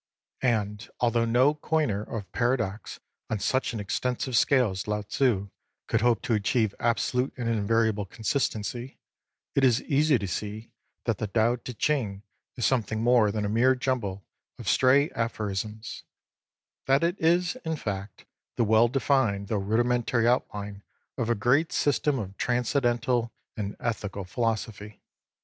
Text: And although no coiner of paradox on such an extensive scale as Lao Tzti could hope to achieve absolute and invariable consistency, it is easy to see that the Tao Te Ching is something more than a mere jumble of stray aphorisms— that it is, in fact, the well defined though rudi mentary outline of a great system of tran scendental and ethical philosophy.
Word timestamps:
And 0.41 0.89
although 0.99 1.25
no 1.25 1.53
coiner 1.53 2.01
of 2.01 2.31
paradox 2.31 2.99
on 3.29 3.37
such 3.37 3.71
an 3.71 3.79
extensive 3.79 4.35
scale 4.35 4.71
as 4.71 4.87
Lao 4.87 5.03
Tzti 5.03 5.51
could 5.85 6.01
hope 6.01 6.23
to 6.23 6.33
achieve 6.33 6.73
absolute 6.79 7.31
and 7.37 7.47
invariable 7.47 8.07
consistency, 8.07 8.97
it 9.53 9.63
is 9.63 9.83
easy 9.83 10.17
to 10.17 10.27
see 10.27 10.71
that 11.05 11.19
the 11.19 11.27
Tao 11.27 11.57
Te 11.57 11.73
Ching 11.75 12.23
is 12.55 12.65
something 12.65 13.03
more 13.03 13.31
than 13.31 13.45
a 13.45 13.47
mere 13.47 13.75
jumble 13.75 14.25
of 14.57 14.67
stray 14.67 15.11
aphorisms— 15.11 16.01
that 16.87 17.03
it 17.03 17.15
is, 17.19 17.55
in 17.63 17.75
fact, 17.75 18.25
the 18.55 18.63
well 18.63 18.87
defined 18.87 19.49
though 19.49 19.57
rudi 19.59 19.87
mentary 19.87 20.25
outline 20.27 20.81
of 21.15 21.29
a 21.29 21.35
great 21.35 21.71
system 21.71 22.17
of 22.17 22.35
tran 22.37 22.63
scendental 22.63 23.29
and 23.55 23.75
ethical 23.79 24.23
philosophy. 24.25 25.03